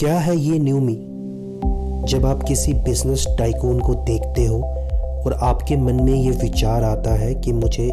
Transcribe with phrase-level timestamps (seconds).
[0.00, 0.94] क्या है ये न्यू मी
[2.08, 4.60] जब आप किसी बिज़नेस टाइकून को देखते हो
[5.26, 7.88] और आपके मन में ये विचार आता है कि मुझे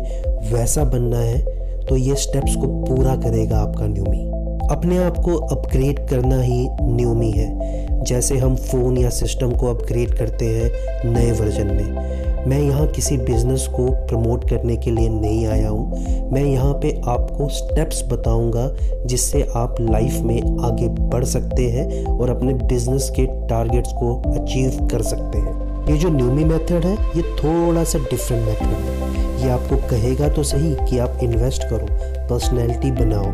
[0.54, 1.40] वैसा बनना है
[1.86, 4.24] तो ये स्टेप्स को पूरा करेगा आपका न्यूमी
[4.72, 10.14] अपने आप को अपग्रेड करना ही न्यूमी है। जैसे हम फ़ोन या सिस्टम को अपग्रेड
[10.18, 15.46] करते हैं नए वर्जन में। मैं यहाँ किसी बिज़नेस को प्रमोट करने के लिए नहीं
[15.48, 18.70] आया हूँ। मैं यहाँ पे आपको स्टेप्स बताऊँगा
[19.06, 24.88] जिससे आप लाइफ में आगे बढ़ सकते हैं और अपने बिज़नेस के टारगेट्स को अचीव
[24.92, 29.50] कर सकते हैं। ये जो न्यूमी मेथड है, ये थोड़ा सा डिफरेंट मेथड है। ये
[29.50, 33.32] आपको कहेगा तो सही कि आप इन्वेस्ट करो। पर्सनैलिटी बनाओ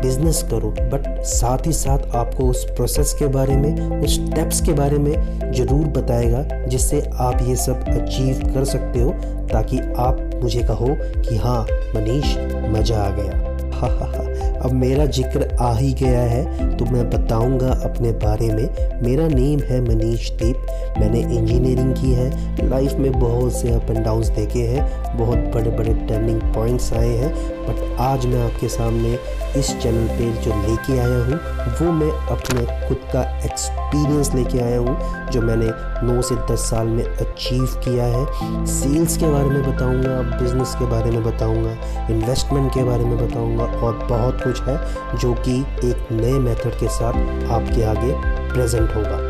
[0.00, 4.72] बिज़नेस करो बट साथ ही साथ आपको उस प्रोसेस के बारे में, उस स्टेप्स के
[4.72, 9.10] बारे में ज़रूर बताएगा, जिससे आप ये सब अचीव कर सकते हो,
[9.52, 11.60] ताकि आप मुझे कहो कि हाँ
[11.96, 12.36] मनीष,
[12.72, 13.42] मज़ा आ गया।
[13.74, 14.23] हा हा हा
[14.64, 19.60] अब मेरा ज़िक्र आ ही गया है तो मैं बताऊँगा अपने बारे में। मेरा नेम
[19.60, 20.66] है मनीष दीप।
[20.98, 25.70] मैंने इंजीनियरिंग की है। लाइफ में बहुत से अप एंड डाउन्स देखे हैं। बहुत बड़े
[25.70, 27.32] बड़े टर्निंग पॉइंट्स आए हैं।
[27.66, 29.18] बट आज मैं आपके सामने
[29.58, 31.38] इस चैनल पे जो लेके आया हूँ,
[31.80, 34.96] वो मैं अपने खुद का एक्सपीरियंस लेके आया हूँ,
[35.30, 35.68] जो मैंने
[36.06, 40.86] 9 से 10 साल में अचीव किया है। सेल्स के बारे में बताऊँगा बिज़नेस के
[40.86, 41.76] बारे में बताऊँगा
[42.10, 44.78] इन्वेस्टमेंट के बारे में बताऊँगा और बहुत कुछ है,
[45.18, 48.12] जो कि एक नए मेथड के साथ आपके आगे
[48.52, 49.22] प्रेजेंट होगा।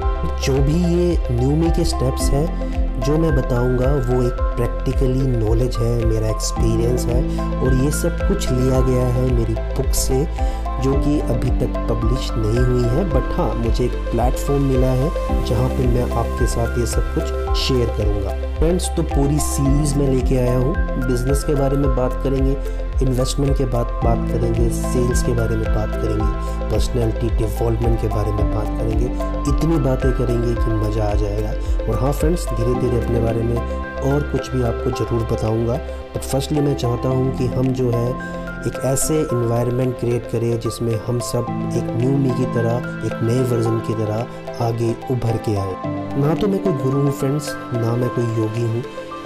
[0.44, 6.04] जो भी ये न्यूमी के स्टेप्स हैं, जो मैं बताऊँगा, वो एक प्रैक्टिकली नॉलेज है,
[6.06, 7.22] मेरा एक्सपीरियंस है,
[7.60, 10.26] और ये सब कुछ लिया गया है मेरी बुक से,
[10.82, 15.10] जो कि अभी तक पब्लिश नहीं हुई है बट हाँ मुझे एक प्लेटफॉर्म मिला है,
[15.46, 20.08] जहाँ पे मैं आपके साथ ये सब कुछ शेयर करूँगा। फ्रेंड्स तो पूरी सीरीज़ में
[20.08, 20.74] लेके आया हूँ।
[21.06, 22.54] बिज़नेस के बारे में बात करेंगे
[23.02, 28.32] इन्वेस्टमेंट के बाद बात करेंगे सेल्स के बारे में बात करेंगे पर्सनैलिटी डेवलपमेंट के बारे
[28.32, 29.06] में बात करेंगे।
[29.50, 31.50] इतनी बातें करेंगे कि मज़ा आ जाएगा।
[31.86, 35.74] और हाँ फ्रेंड्स धीरे धीरे अपने बारे में और कुछ भी आपको ज़रूर बताऊँगा।
[36.14, 38.08] बट फर्स्टली मैं चाहता हूँ कि हम जो है
[38.66, 41.46] एक ऐसे इन्वायरमेंट क्रिएट करें जिसमें हम सब
[41.76, 46.34] एक न्यू मी की तरह, एक नए वर्जन की तरह आगे उभर के आए। ना
[46.34, 48.82] तो मैं कोई गुरु हूँ फ्रेंड्स ना मैं कोई योगी हूँ।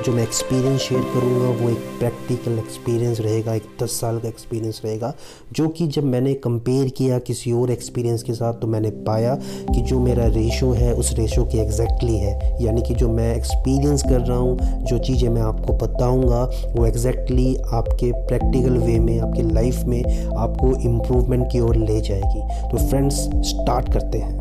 [0.06, 4.81] जो मैं एक्सपीरियंस शेयर करूँगा, वो एक प्रैक्टिकल एक्सपीरियंस रहेगा, एक दस साल का एक्सपीरियंस
[4.84, 5.12] रहेगा,
[5.53, 9.34] जो कि जब मैंने कंपेयर किया किसी और एक्सपीरियंस के साथ तो मैंने पाया
[9.75, 14.03] कि जो मेरा रेशो है, उस रेशो की एग्जैक्टली है। यानी कि जो मैं एक्सपीरियंस
[14.03, 16.42] कर रहा हूँ, जो चीज़ें मैं आपको बताऊँगा,
[16.76, 20.03] वो एग्जैक्टली आपके प्रैक्टिकल वे में, आपकी लाइफ में,
[20.37, 23.16] आपको इम्प्रूवमेंट की ओर ले जाएगी। तो फ्रेंड्स
[23.48, 24.37] स्टार्ट करते हैं।